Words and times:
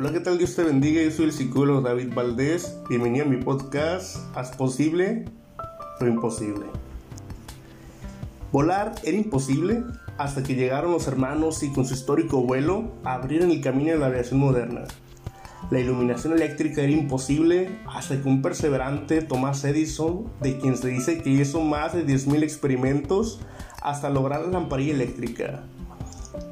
Hola, 0.00 0.12
¿qué 0.12 0.20
tal? 0.20 0.38
Dios 0.38 0.56
te 0.56 0.64
bendiga. 0.64 1.02
Yo 1.02 1.10
soy 1.10 1.26
el 1.26 1.32
psicólogo 1.32 1.82
David 1.82 2.14
Valdés. 2.14 2.74
Bienvenido 2.88 3.26
a 3.26 3.28
mi 3.28 3.36
podcast. 3.36 4.16
Haz 4.34 4.56
posible 4.56 5.26
lo 6.00 6.08
imposible. 6.08 6.64
Volar 8.50 8.94
era 9.04 9.18
imposible 9.18 9.82
hasta 10.16 10.42
que 10.42 10.54
llegaron 10.54 10.92
los 10.92 11.06
hermanos 11.06 11.62
y 11.62 11.70
con 11.70 11.84
su 11.84 11.92
histórico 11.92 12.40
vuelo 12.40 12.94
abrieron 13.04 13.50
el 13.50 13.60
camino 13.60 13.92
de 13.92 13.98
la 13.98 14.06
aviación 14.06 14.40
moderna. 14.40 14.84
La 15.70 15.80
iluminación 15.80 16.32
eléctrica 16.32 16.80
era 16.80 16.92
imposible 16.92 17.68
hasta 17.86 18.22
que 18.22 18.26
un 18.26 18.40
perseverante 18.40 19.20
Thomas 19.20 19.62
Edison, 19.64 20.32
de 20.40 20.56
quien 20.56 20.78
se 20.78 20.88
dice 20.88 21.22
que 21.22 21.28
hizo 21.28 21.60
más 21.60 21.92
de 21.92 22.06
10.000 22.06 22.42
experimentos 22.42 23.42
hasta 23.82 24.08
lograr 24.08 24.46
la 24.46 24.60
lamparilla 24.60 24.94
eléctrica. 24.94 25.62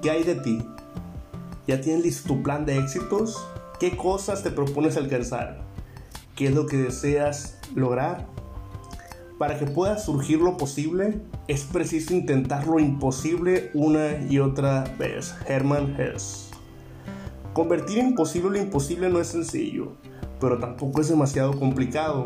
¿Qué 0.02 0.10
hay 0.10 0.24
de 0.24 0.34
ti? 0.34 0.62
¿Ya 1.68 1.82
tienes 1.82 2.02
listo 2.02 2.28
tu 2.28 2.42
plan 2.42 2.64
de 2.64 2.78
éxitos? 2.78 3.46
¿Qué 3.78 3.94
cosas 3.94 4.42
te 4.42 4.50
propones 4.50 4.96
alcanzar? 4.96 5.60
¿Qué 6.34 6.46
es 6.46 6.54
lo 6.54 6.64
que 6.64 6.78
deseas 6.78 7.58
lograr? 7.74 8.26
Para 9.38 9.58
que 9.58 9.66
pueda 9.66 9.98
surgir 9.98 10.38
lo 10.38 10.56
posible, 10.56 11.20
es 11.46 11.64
preciso 11.64 12.14
intentar 12.14 12.66
lo 12.66 12.80
imposible 12.80 13.70
una 13.74 14.16
y 14.30 14.38
otra 14.38 14.84
vez. 14.98 15.34
Herman 15.46 15.94
Hess. 16.00 16.48
Convertir 17.52 17.98
imposible 17.98 18.58
lo 18.58 18.64
imposible 18.64 19.10
no 19.10 19.20
es 19.20 19.26
sencillo, 19.26 19.92
pero 20.40 20.58
tampoco 20.58 21.02
es 21.02 21.08
demasiado 21.08 21.58
complicado. 21.58 22.24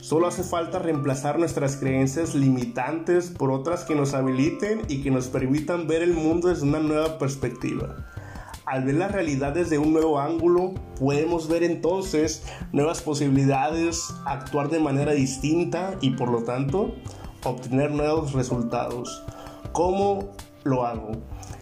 Solo 0.00 0.28
hace 0.28 0.42
falta 0.42 0.78
reemplazar 0.78 1.38
nuestras 1.38 1.76
creencias 1.76 2.34
limitantes 2.34 3.28
por 3.28 3.50
otras 3.50 3.84
que 3.84 3.94
nos 3.94 4.14
habiliten 4.14 4.80
y 4.88 5.02
que 5.02 5.10
nos 5.10 5.26
permitan 5.26 5.86
ver 5.86 6.02
el 6.02 6.14
mundo 6.14 6.48
desde 6.48 6.62
una 6.62 6.78
nueva 6.78 7.18
perspectiva. 7.18 8.06
Al 8.68 8.84
ver 8.84 8.96
la 8.96 9.08
realidad 9.08 9.54
desde 9.54 9.78
un 9.78 9.94
nuevo 9.94 10.20
ángulo, 10.20 10.74
podemos 11.00 11.48
ver 11.48 11.62
entonces 11.62 12.42
nuevas 12.70 13.00
posibilidades, 13.00 14.12
actuar 14.26 14.68
de 14.68 14.78
manera 14.78 15.12
distinta 15.12 15.96
y 16.02 16.10
por 16.10 16.30
lo 16.30 16.42
tanto 16.42 16.94
obtener 17.44 17.92
nuevos 17.92 18.34
resultados. 18.34 19.24
¿Cómo 19.72 20.32
lo 20.64 20.84
hago? 20.84 21.12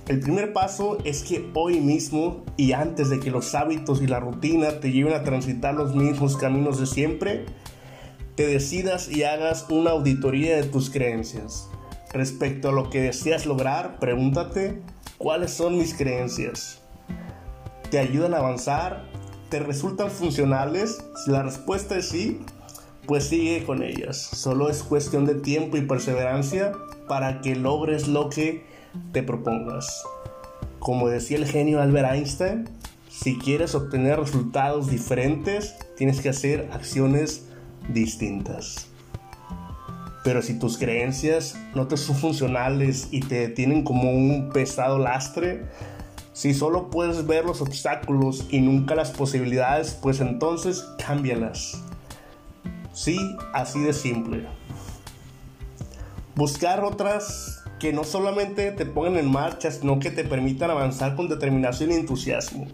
El 0.09 0.19
primer 0.19 0.53
paso 0.53 0.99
es 1.05 1.23
que 1.23 1.49
hoy 1.55 1.79
mismo 1.79 2.45
y 2.57 2.73
antes 2.73 3.09
de 3.09 3.21
que 3.21 3.31
los 3.31 3.55
hábitos 3.55 4.03
y 4.03 4.09
la 4.09 4.19
rutina 4.19 4.81
te 4.81 4.91
lleven 4.91 5.15
a 5.15 5.23
transitar 5.23 5.75
los 5.75 5.95
mismos 5.95 6.37
caminos 6.37 6.81
de 6.81 6.87
siempre, 6.87 7.47
te 8.35 8.49
decidas 8.49 9.09
y 9.09 9.23
hagas 9.23 9.67
una 9.71 9.93
auditoría 9.93 10.57
de 10.57 10.65
tus 10.65 10.91
creencias. 10.91 11.71
Respecto 12.13 12.71
a 12.71 12.73
lo 12.73 12.91
que 12.91 13.01
deseas 13.01 13.47
lograr, 13.47 14.01
pregúntate, 14.01 14.83
¿cuáles 15.19 15.53
son 15.53 15.79
mis 15.79 15.95
creencias? 15.95 16.83
Te 17.97 18.03
ayudan 18.03 18.35
a 18.35 18.41
avanzar, 18.41 19.05
te 19.49 19.59
resultan 19.59 20.11
funcionales. 20.11 21.03
Si 21.25 21.31
la 21.31 21.43
respuesta 21.43 21.97
es 21.97 22.11
sí, 22.11 22.43
pues 23.07 23.29
sigue 23.29 23.65
con 23.65 23.83
ellas. 23.83 24.19
Solo 24.19 24.69
es 24.69 24.83
cuestión 24.83 25.25
de 25.25 25.35
tiempo 25.35 25.79
y 25.79 25.81
perseverancia 25.81 26.73
para 27.09 27.41
que 27.41 27.57
logres 27.57 28.07
lo 28.07 28.29
que 28.29 28.67
te 29.15 29.23
propongas. 29.23 30.05
Como 30.79 31.09
decía 31.09 31.39
el 31.39 31.47
genio 31.47 31.81
Albert 31.81 32.13
Einstein, 32.13 32.69
si 33.09 33.39
quieres 33.39 33.75
obtener 33.75 34.21
resultados 34.21 34.91
diferentes, 34.91 35.75
tienes 35.97 36.21
que 36.21 36.29
hacer 36.29 36.69
acciones 36.75 37.47
distintas. 37.89 38.89
Pero 40.23 40.43
si 40.43 40.59
tus 40.59 40.77
creencias 40.77 41.57
no 41.75 41.89
te 41.89 41.97
son 41.97 42.17
funcionales 42.17 43.09
y 43.11 43.21
te 43.21 43.49
tienen 43.49 43.85
como 43.85 44.13
un 44.13 44.51
pesado 44.53 44.99
lastre, 44.99 45.65
si 46.37 46.53
solo 46.53 46.91
puedes 46.91 47.27
ver 47.27 47.47
los 47.47 47.63
obstáculos 47.63 48.45
y 48.51 48.61
nunca 48.61 48.95
las 48.95 49.11
posibilidades, 49.11 49.95
pues 50.03 50.21
entonces 50.21 50.85
cámbialas. 50.99 51.83
Sí, 52.93 53.17
así 53.55 53.81
de 53.81 53.95
simple. 53.95 54.45
Buscar 56.35 56.85
otras 56.85 57.65
que 57.81 57.95
no 57.95 58.05
solamente 58.05 58.71
te 58.73 58.85
pongan 58.85 59.17
en 59.17 59.33
marcha, 59.33 59.71
sino 59.71 59.99
que 59.99 60.11
te 60.11 60.25
permitan 60.25 60.71
avanzar 60.71 61.17
con 61.17 61.31
determinación 61.31 61.91
y 61.91 61.95
entusiasmo. 61.95 62.67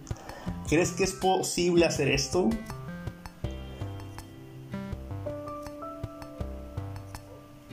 ¿Crees 0.68 0.90
que 0.90 1.04
es 1.04 1.12
posible 1.12 1.86
hacer 1.86 2.08
esto? 2.08 2.50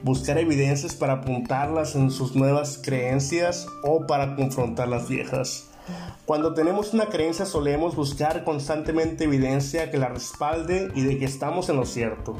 Buscar 0.04 0.38
evidencias 0.38 0.94
para 0.94 1.14
apuntarlas 1.14 1.96
en 1.96 2.12
sus 2.12 2.36
nuevas 2.36 2.80
creencias 2.80 3.66
o 3.84 4.06
para 4.06 4.36
confrontar 4.36 4.88
las 4.88 5.10
viejas. 5.10 5.66
Cuando 6.30 6.54
tenemos 6.54 6.94
una 6.94 7.08
creencia 7.08 7.48
solemos 7.48 7.96
buscar 7.96 8.44
constantemente 8.44 9.24
evidencia 9.24 9.90
que 9.90 9.98
la 9.98 10.10
respalde 10.10 10.92
y 10.94 11.02
de 11.02 11.18
que 11.18 11.26
estamos 11.26 11.70
en 11.70 11.78
lo 11.78 11.88
cierto. 11.88 12.36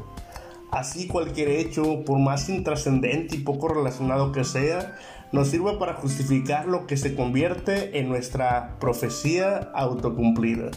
Así 0.70 1.08
cualquier 1.08 1.48
hecho, 1.48 2.04
por 2.04 2.20
más 2.20 2.48
intrascendente 2.48 3.34
y 3.34 3.40
poco 3.40 3.66
relacionado 3.66 4.30
que 4.30 4.44
sea, 4.44 4.96
nos 5.32 5.48
sirve 5.48 5.72
para 5.72 5.94
justificar 5.94 6.66
lo 6.66 6.86
que 6.86 6.96
se 6.96 7.16
convierte 7.16 7.98
en 7.98 8.08
nuestra 8.08 8.76
profecía 8.78 9.72
autocumplida. 9.74 10.70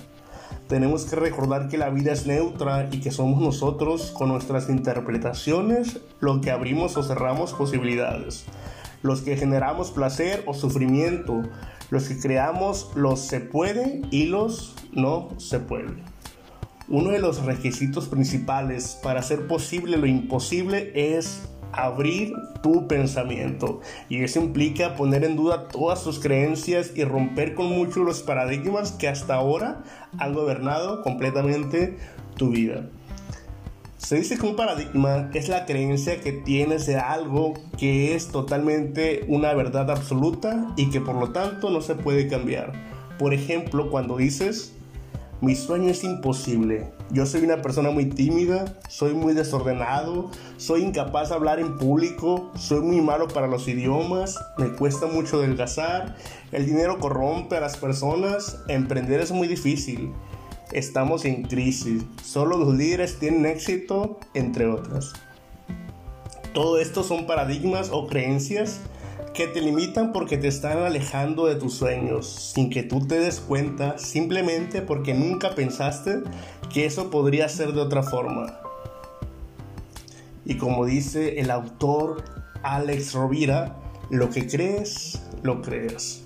Tenemos 0.67 1.05
que 1.05 1.15
recordar 1.15 1.67
que 1.67 1.77
la 1.77 1.91
vida 1.91 2.13
es 2.13 2.25
neutra 2.25 2.89
y 2.91 2.99
que 2.99 3.11
somos 3.11 3.39
nosotros 3.39 4.09
con 4.09 4.29
nuestras 4.29 4.69
interpretaciones 4.69 5.99
lo 6.19 6.41
que 6.41 6.49
abrimos 6.49 6.97
o 6.97 7.03
cerramos 7.03 7.53
posibilidades, 7.53 8.45
los 9.03 9.21
que 9.21 9.37
generamos 9.37 9.91
placer 9.91 10.43
o 10.47 10.55
sufrimiento, 10.55 11.43
los 11.93 12.05
que 12.05 12.17
creamos 12.17 12.89
los 12.95 13.19
se 13.19 13.39
puede 13.39 14.01
y 14.09 14.25
los 14.25 14.73
no 14.93 15.29
se 15.37 15.59
puede. 15.59 15.93
Uno 16.87 17.11
de 17.11 17.19
los 17.19 17.45
requisitos 17.45 18.07
principales 18.07 18.99
para 19.03 19.19
hacer 19.19 19.45
posible 19.45 19.97
lo 19.97 20.07
imposible 20.07 20.91
es 20.95 21.43
abrir 21.71 22.33
tu 22.63 22.87
pensamiento 22.87 23.81
y 24.09 24.23
eso 24.23 24.39
implica 24.39 24.95
poner 24.95 25.23
en 25.23 25.35
duda 25.35 25.67
todas 25.67 26.03
tus 26.03 26.17
creencias 26.17 26.93
y 26.95 27.03
romper 27.03 27.53
con 27.53 27.67
muchos 27.67 28.03
los 28.03 28.23
paradigmas 28.23 28.91
que 28.93 29.07
hasta 29.07 29.35
ahora 29.35 29.83
han 30.17 30.33
gobernado 30.33 31.03
completamente 31.03 31.99
tu 32.35 32.49
vida. 32.49 32.89
Se 34.03 34.17
dice 34.17 34.37
que 34.37 34.45
un 34.45 34.57
paradigma 34.57 35.29
es 35.33 35.47
la 35.47 35.65
creencia 35.65 36.19
que 36.19 36.33
tienes 36.33 36.85
de 36.85 36.97
algo 36.97 37.53
que 37.77 38.15
es 38.15 38.27
totalmente 38.27 39.23
una 39.29 39.53
verdad 39.53 39.89
absoluta 39.89 40.73
y 40.75 40.89
que 40.89 40.99
por 40.99 41.15
lo 41.15 41.31
tanto 41.31 41.69
no 41.69 41.79
se 41.79 41.95
puede 41.95 42.27
cambiar. 42.27 42.73
Por 43.17 43.33
ejemplo, 43.33 43.89
cuando 43.89 44.17
dices, 44.17 44.73
mi 45.39 45.55
sueño 45.55 45.89
es 45.89 46.03
imposible, 46.03 46.91
yo 47.11 47.25
soy 47.25 47.43
una 47.43 47.61
persona 47.61 47.91
muy 47.91 48.07
tímida, 48.07 48.77
soy 48.89 49.13
muy 49.13 49.33
desordenado, 49.33 50.29
soy 50.57 50.81
incapaz 50.83 51.29
de 51.29 51.35
hablar 51.35 51.59
en 51.59 51.77
público, 51.77 52.51
soy 52.55 52.81
muy 52.81 52.99
malo 52.99 53.29
para 53.29 53.47
los 53.47 53.69
idiomas, 53.69 54.37
me 54.57 54.67
cuesta 54.73 55.05
mucho 55.05 55.37
adelgazar, 55.37 56.17
el 56.51 56.65
dinero 56.65 56.99
corrompe 56.99 57.55
a 57.55 57.61
las 57.61 57.77
personas, 57.77 58.57
emprender 58.67 59.21
es 59.21 59.31
muy 59.31 59.47
difícil 59.47 60.11
estamos 60.73 61.25
en 61.25 61.43
crisis, 61.43 62.03
solo 62.23 62.57
los 62.57 62.75
líderes 62.75 63.19
tienen 63.19 63.45
éxito, 63.45 64.19
entre 64.33 64.67
otras. 64.67 65.13
Todo 66.53 66.79
esto 66.79 67.03
son 67.03 67.25
paradigmas 67.25 67.89
o 67.91 68.07
creencias 68.07 68.81
que 69.33 69.47
te 69.47 69.61
limitan 69.61 70.13
porque 70.13 70.37
te 70.37 70.47
están 70.47 70.79
alejando 70.79 71.47
de 71.47 71.55
tus 71.55 71.73
sueños, 71.73 72.27
sin 72.27 72.69
que 72.69 72.83
tú 72.83 73.07
te 73.07 73.19
des 73.19 73.39
cuenta, 73.39 73.97
simplemente 73.97 74.81
porque 74.81 75.13
nunca 75.13 75.55
pensaste 75.55 76.21
que 76.71 76.85
eso 76.85 77.09
podría 77.09 77.49
ser 77.49 77.73
de 77.73 77.81
otra 77.81 78.03
forma. 78.03 78.59
Y 80.45 80.57
como 80.57 80.85
dice 80.85 81.39
el 81.39 81.49
autor 81.49 82.23
Alex 82.61 83.13
Rovira, 83.13 83.75
lo 84.09 84.29
que 84.29 84.47
crees, 84.47 85.21
lo 85.41 85.61
creas. 85.61 86.21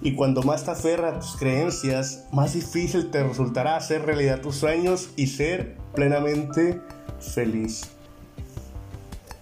Y 0.00 0.14
cuando 0.14 0.42
más 0.42 0.64
te 0.64 0.70
aferras 0.70 1.16
a 1.16 1.20
tus 1.20 1.36
creencias, 1.36 2.26
más 2.32 2.54
difícil 2.54 3.10
te 3.10 3.24
resultará 3.24 3.76
hacer 3.76 4.06
realidad 4.06 4.40
tus 4.40 4.56
sueños 4.56 5.10
y 5.16 5.26
ser 5.26 5.76
plenamente 5.94 6.80
feliz. 7.20 7.90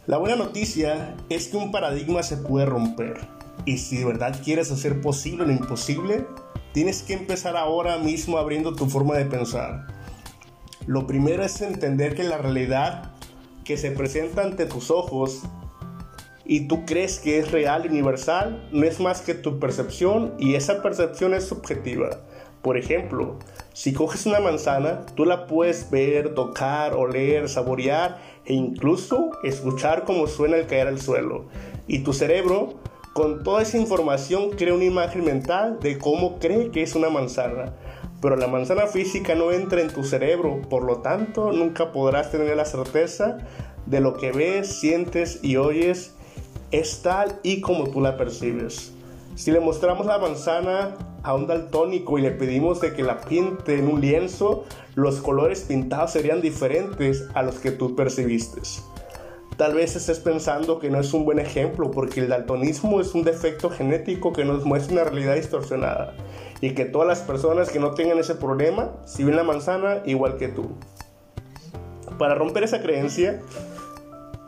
La 0.07 0.19
buena 0.19 0.37
noticia 0.37 1.15
es 1.29 1.49
que 1.49 1.57
un 1.57 1.73
paradigma 1.73 2.23
se 2.23 2.37
puede 2.37 2.65
romper. 2.65 3.21
Y 3.65 3.79
si 3.79 3.99
de 3.99 4.05
verdad 4.05 4.41
quieres 4.43 4.71
hacer 4.71 5.01
posible 5.01 5.47
lo 5.47 5.53
imposible, 5.53 6.25
tienes 6.73 7.03
que 7.03 7.15
empezar 7.15 7.57
ahora 7.57 7.99
mismo 7.99 8.39
abriendo 8.39 8.75
tu 8.75 8.87
forma 8.89 9.17
de 9.17 9.27
pensar. 9.27 9.87
Lo 10.87 11.07
primero 11.07 11.43
es 11.43 11.61
entender 11.61 12.15
que 12.15 12.23
la 12.23 12.39
realidad 12.39 13.11
que 13.65 13.77
se 13.77 13.91
presenta 13.91 14.43
ante 14.43 14.65
tus 14.67 14.93
ojos 14.93 15.43
y 16.49 16.69
tú 16.69 16.85
crees 16.85 17.19
que 17.19 17.39
es 17.39 17.51
real 17.51 17.87
universal, 17.89 18.69
no 18.73 18.87
es 18.87 19.01
más 19.01 19.21
que 19.21 19.35
tu 19.35 19.59
percepción 19.59 20.35
y 20.39 20.55
esa 20.55 20.83
percepción 20.83 21.35
es 21.35 21.45
subjetiva. 21.45 22.11
Por 22.63 22.77
ejemplo, 22.77 23.37
si 23.73 23.93
coges 23.93 24.27
una 24.27 24.41
manzana, 24.41 25.07
tú 25.15 25.25
la 25.25 25.47
puedes 25.47 25.91
ver, 25.91 26.35
tocar, 26.35 26.95
oler, 26.95 27.49
saborear 27.49 28.19
e 28.45 28.55
incluso 28.55 29.31
escuchar 29.45 30.05
cómo 30.05 30.27
suena 30.27 30.57
al 30.57 30.67
caer 30.67 30.89
al 30.89 31.01
suelo. 31.01 31.45
Y 31.87 32.01
tu 32.01 32.13
cerebro, 32.13 32.75
con 33.13 33.45
toda 33.45 33.63
esa 33.63 33.79
información, 33.79 34.51
crea 34.51 34.75
una 34.75 34.85
imagen 34.85 35.25
mental 35.25 35.79
de 35.81 35.99
cómo 35.99 36.39
cree 36.39 36.71
que 36.71 36.83
es 36.83 36.95
una 36.95 37.11
manzana. 37.11 37.75
pero 38.23 38.35
la 38.35 38.49
manzana 38.49 38.87
física 38.87 39.35
no 39.35 39.53
entra 39.53 39.83
en 39.83 39.93
tu 39.93 40.03
cerebro, 40.03 40.63
por 40.71 40.83
lo 40.83 40.97
tanto 41.03 41.53
nunca 41.53 41.93
podrás 41.93 42.33
tener 42.33 42.57
la 42.57 42.65
certeza 42.65 43.39
de 43.85 44.01
lo 44.01 44.15
que 44.15 44.33
ves, 44.33 44.81
sientes 44.81 45.39
y 45.43 45.57
oyes 45.57 46.16
es 46.71 47.03
tal 47.03 47.39
y 47.43 47.61
como 47.61 47.89
tú 47.89 48.01
la 48.01 48.17
percibes. 48.17 48.93
Si 49.35 49.51
le 49.53 49.61
mostramos 49.61 50.07
la 50.07 50.19
manzana 50.19 50.97
a 51.23 51.35
un 51.35 51.47
daltónico 51.47 52.19
y 52.19 52.23
le 52.23 52.31
pedimos 52.31 52.79
que 52.81 53.03
la 53.03 53.21
pinte 53.21 53.79
en 53.79 53.89
un 53.89 54.01
lienzo, 54.01 54.65
los 54.95 55.21
colores 55.21 55.61
pintados 55.63 56.13
serían 56.13 56.41
diferentes 56.41 57.27
a 57.35 57.43
los 57.43 57.57
que 57.57 57.71
tú 57.71 57.95
percibiste. 57.95 58.63
Tal 59.57 59.75
vez 59.75 59.97
estés 59.97 60.21
pensando 60.21 60.79
que 60.79 60.91
no 60.91 61.01
es 61.01 61.13
un 61.15 61.25
buen 61.25 61.39
ejemplo 61.39 61.91
porque 61.91 62.21
el 62.21 62.29
daltonismo 62.29 63.01
es 63.01 63.15
un 63.15 63.25
defecto 63.25 63.71
genético 63.71 64.33
que 64.33 64.45
nos 64.45 64.65
muestra 64.65 64.93
una 64.95 65.05
realidad 65.05 65.35
distorsionada 65.35 66.15
y 66.61 66.75
que 66.75 66.85
todas 66.85 67.09
las 67.09 67.21
personas 67.21 67.71
que 67.71 67.79
no 67.79 67.93
tengan 67.93 68.19
ese 68.19 68.35
problema, 68.35 68.93
si 69.07 69.25
ven 69.25 69.37
la 69.37 69.45
manzana 69.45 70.03
igual 70.05 70.37
que 70.37 70.49
tú. 70.49 70.71
Para 72.19 72.35
romper 72.35 72.65
esa 72.65 72.81
creencia, 72.81 73.41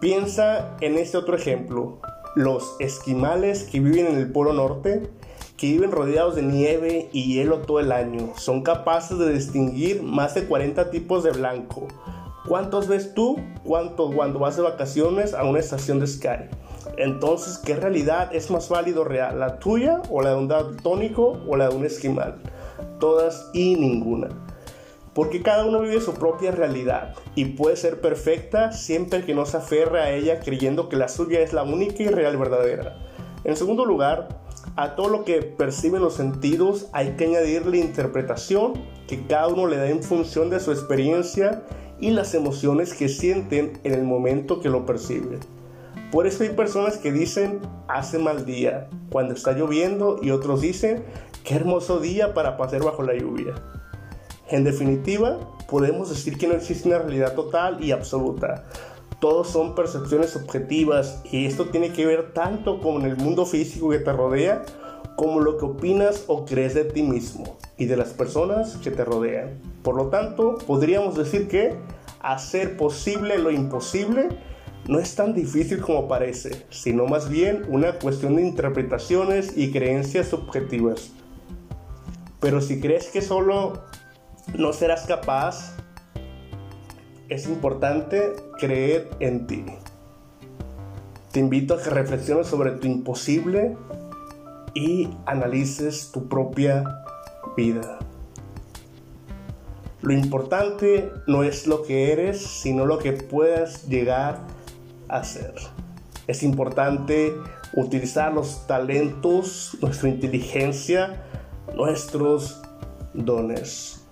piensa 0.00 0.76
en 0.80 0.98
este 0.98 1.16
otro 1.16 1.36
ejemplo. 1.36 2.00
Los 2.34 2.76
esquimales 2.78 3.64
que 3.64 3.80
viven 3.80 4.06
en 4.06 4.18
el 4.18 4.30
Polo 4.30 4.52
Norte, 4.52 5.10
que 5.56 5.66
viven 5.66 5.90
rodeados 5.90 6.36
de 6.36 6.42
nieve 6.42 7.08
y 7.12 7.34
hielo 7.34 7.58
todo 7.58 7.80
el 7.80 7.92
año, 7.92 8.32
son 8.36 8.62
capaces 8.62 9.18
de 9.18 9.32
distinguir 9.32 10.02
más 10.02 10.34
de 10.34 10.44
40 10.44 10.90
tipos 10.90 11.24
de 11.24 11.32
blanco 11.32 11.88
¿Cuántos 12.48 12.88
ves 12.88 13.12
tú 13.12 13.36
cuánto, 13.62 14.10
cuando 14.10 14.38
vas 14.38 14.56
de 14.56 14.62
vacaciones 14.62 15.34
a 15.34 15.44
una 15.44 15.58
estación 15.58 16.00
de 16.00 16.06
Sky? 16.06 16.48
Entonces, 16.96 17.58
¿qué 17.58 17.76
realidad 17.76 18.34
es 18.34 18.50
más 18.50 18.70
válido 18.70 19.04
real? 19.04 19.38
¿La 19.38 19.58
tuya 19.58 20.00
o 20.08 20.22
la 20.22 20.30
de 20.30 20.36
un 20.36 20.48
daltónico 20.48 21.42
o 21.46 21.56
la 21.56 21.68
de 21.68 21.76
un 21.76 21.84
esquimal? 21.84 22.36
Todas 23.00 23.50
y 23.52 23.76
ninguna. 23.76 24.28
Porque 25.18 25.42
cada 25.42 25.66
uno 25.66 25.80
vive 25.80 26.00
su 26.00 26.14
propia 26.14 26.52
realidad 26.52 27.12
y 27.34 27.46
puede 27.46 27.74
ser 27.74 28.00
perfecta 28.00 28.70
siempre 28.70 29.24
que 29.24 29.34
no 29.34 29.46
se 29.46 29.56
aferre 29.56 29.98
a 30.00 30.12
ella 30.12 30.38
creyendo 30.38 30.88
que 30.88 30.94
la 30.94 31.08
suya 31.08 31.40
es 31.40 31.52
la 31.52 31.64
única 31.64 32.04
y 32.04 32.06
real 32.06 32.36
verdadera. 32.36 32.96
En 33.42 33.56
segundo 33.56 33.84
lugar, 33.84 34.28
a 34.76 34.94
todo 34.94 35.08
lo 35.08 35.24
que 35.24 35.42
perciben 35.42 36.02
los 36.02 36.14
sentidos 36.14 36.86
hay 36.92 37.16
que 37.16 37.24
añadirle 37.24 37.78
interpretación 37.78 38.74
que 39.08 39.26
cada 39.26 39.48
uno 39.48 39.66
le 39.66 39.78
da 39.78 39.88
en 39.88 40.04
función 40.04 40.50
de 40.50 40.60
su 40.60 40.70
experiencia 40.70 41.64
y 41.98 42.10
las 42.10 42.32
emociones 42.34 42.94
que 42.94 43.08
sienten 43.08 43.80
en 43.82 43.94
el 43.94 44.04
momento 44.04 44.60
que 44.60 44.68
lo 44.68 44.86
perciben. 44.86 45.40
Por 46.12 46.28
eso 46.28 46.44
hay 46.44 46.50
personas 46.50 46.96
que 46.96 47.10
dicen 47.10 47.58
hace 47.88 48.20
mal 48.20 48.46
día 48.46 48.88
cuando 49.10 49.34
está 49.34 49.50
lloviendo 49.50 50.20
y 50.22 50.30
otros 50.30 50.60
dicen 50.60 51.02
qué 51.42 51.56
hermoso 51.56 51.98
día 51.98 52.34
para 52.34 52.56
pasar 52.56 52.84
bajo 52.84 53.02
la 53.02 53.16
lluvia. 53.16 53.56
En 54.50 54.64
definitiva, 54.64 55.38
podemos 55.68 56.08
decir 56.08 56.38
que 56.38 56.46
no 56.46 56.54
existe 56.54 56.88
una 56.88 56.98
realidad 56.98 57.34
total 57.34 57.84
y 57.84 57.92
absoluta. 57.92 58.64
Todos 59.20 59.48
son 59.48 59.74
percepciones 59.74 60.36
objetivas 60.36 61.20
y 61.30 61.44
esto 61.44 61.66
tiene 61.66 61.92
que 61.92 62.06
ver 62.06 62.32
tanto 62.32 62.80
con 62.80 63.02
el 63.04 63.16
mundo 63.16 63.44
físico 63.44 63.90
que 63.90 63.98
te 63.98 64.12
rodea 64.12 64.62
como 65.16 65.40
lo 65.40 65.58
que 65.58 65.66
opinas 65.66 66.24
o 66.28 66.46
crees 66.46 66.74
de 66.74 66.84
ti 66.84 67.02
mismo 67.02 67.58
y 67.76 67.86
de 67.86 67.96
las 67.96 68.10
personas 68.10 68.76
que 68.76 68.90
te 68.90 69.04
rodean. 69.04 69.60
Por 69.82 69.96
lo 69.96 70.06
tanto, 70.06 70.56
podríamos 70.66 71.16
decir 71.16 71.48
que 71.48 71.74
hacer 72.20 72.76
posible 72.76 73.38
lo 73.38 73.50
imposible 73.50 74.28
no 74.86 74.98
es 74.98 75.14
tan 75.14 75.34
difícil 75.34 75.80
como 75.80 76.08
parece, 76.08 76.64
sino 76.70 77.06
más 77.06 77.28
bien 77.28 77.64
una 77.68 77.98
cuestión 77.98 78.36
de 78.36 78.42
interpretaciones 78.42 79.52
y 79.56 79.70
creencias 79.70 80.28
subjetivas. 80.28 81.10
Pero 82.40 82.60
si 82.60 82.80
crees 82.80 83.08
que 83.08 83.20
solo 83.20 83.82
no 84.56 84.72
serás 84.72 85.06
capaz, 85.06 85.76
es 87.28 87.46
importante 87.46 88.34
creer 88.58 89.10
en 89.20 89.46
ti. 89.46 89.64
Te 91.32 91.40
invito 91.40 91.74
a 91.74 91.82
que 91.82 91.90
reflexiones 91.90 92.46
sobre 92.46 92.72
tu 92.72 92.86
imposible 92.86 93.76
y 94.74 95.08
analices 95.26 96.10
tu 96.12 96.28
propia 96.28 97.02
vida. 97.56 97.98
Lo 100.00 100.12
importante 100.12 101.12
no 101.26 101.42
es 101.42 101.66
lo 101.66 101.82
que 101.82 102.12
eres, 102.12 102.40
sino 102.40 102.86
lo 102.86 102.98
que 102.98 103.12
puedas 103.12 103.88
llegar 103.88 104.38
a 105.08 105.24
ser. 105.24 105.54
Es 106.26 106.42
importante 106.42 107.34
utilizar 107.74 108.32
los 108.32 108.66
talentos, 108.66 109.76
nuestra 109.80 110.08
inteligencia, 110.08 111.24
nuestros 111.74 112.62
dones. 113.12 114.07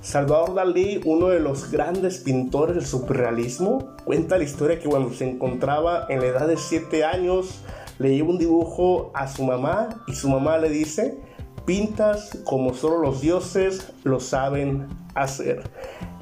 Salvador 0.00 0.54
Dalí, 0.54 1.00
uno 1.04 1.28
de 1.28 1.40
los 1.40 1.70
grandes 1.70 2.18
pintores 2.18 2.74
del 2.74 2.86
surrealismo, 2.86 3.94
cuenta 4.04 4.38
la 4.38 4.44
historia 4.44 4.78
que 4.78 4.88
cuando 4.88 5.12
se 5.12 5.28
encontraba 5.28 6.06
en 6.08 6.20
la 6.20 6.26
edad 6.26 6.48
de 6.48 6.56
7 6.56 7.04
años, 7.04 7.60
le 7.98 8.14
lleva 8.14 8.30
un 8.30 8.38
dibujo 8.38 9.10
a 9.14 9.28
su 9.28 9.44
mamá 9.44 10.02
y 10.06 10.14
su 10.14 10.30
mamá 10.30 10.56
le 10.56 10.70
dice, 10.70 11.20
pintas 11.66 12.38
como 12.44 12.72
solo 12.72 12.98
los 12.98 13.20
dioses 13.20 13.92
lo 14.02 14.20
saben 14.20 14.88
hacer. 15.14 15.62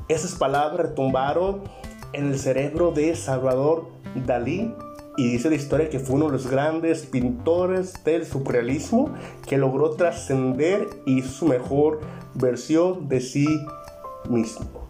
Esas 0.09 0.35
palabras 0.35 0.89
retumbaron 0.89 1.63
en 2.13 2.33
el 2.33 2.39
cerebro 2.39 2.91
de 2.91 3.15
Salvador 3.15 3.87
Dalí 4.27 4.75
y 5.19 5.27
dice 5.33 5.51
la 5.51 5.57
historia 5.57 5.91
que 5.91 5.99
fue 5.99 6.15
uno 6.15 6.27
de 6.27 6.33
los 6.33 6.47
grandes 6.47 7.05
pintores 7.05 8.05
del 8.05 8.25
surrealismo 8.25 9.13
que 9.49 9.59
logró 9.59 9.91
trascender 9.91 10.89
y 11.07 11.23
su 11.23 11.47
mejor 11.47 11.99
versión 12.35 13.09
de 13.09 13.21
sí 13.21 13.49
mismo. 14.31 14.89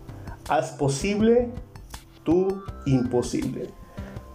Haz 0.50 0.72
posible 0.72 1.48
tu 2.25 2.62
imposible. 2.84 3.70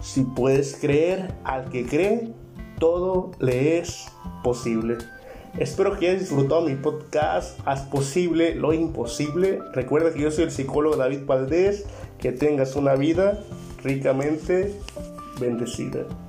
Si 0.02 0.24
puedes 0.24 0.76
creer 0.76 1.36
al 1.44 1.70
que 1.70 1.86
cree, 1.86 2.34
todo 2.80 3.30
le 3.38 3.78
es 3.78 4.08
posible. 4.44 4.98
Espero 5.60 6.00
que 6.00 6.10
hayas 6.10 6.22
disfrutado 6.22 6.62
mi 6.62 6.74
podcast. 6.74 7.60
Haz 7.66 7.82
posible 7.82 8.56
lo 8.56 8.74
imposible. 8.74 9.60
Recuerda 9.74 10.12
que 10.12 10.22
yo 10.22 10.32
soy 10.32 10.46
el 10.46 10.52
psicólogo 10.52 10.96
David 10.96 11.28
Valdés. 11.28 11.86
Que 12.18 12.32
tengas 12.32 12.76
una 12.76 12.96
vida 12.96 13.44
ricamente 13.84 14.74
when 15.44 15.58
they 15.58 15.66
see 15.66 15.90
that 15.90 16.23